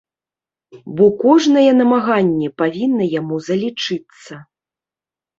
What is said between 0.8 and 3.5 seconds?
Бо кожнае намаганне павінна яму